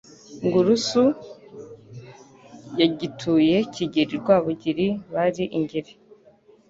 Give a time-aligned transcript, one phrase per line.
[0.43, 1.03] NGURUSU
[2.79, 5.93] yagituye Kigeli Rwabugiri bari i Ngeli,